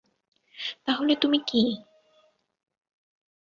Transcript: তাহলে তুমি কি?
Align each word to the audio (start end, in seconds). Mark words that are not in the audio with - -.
তাহলে 0.85 1.13
তুমি 1.15 1.39
কি? 1.47 1.61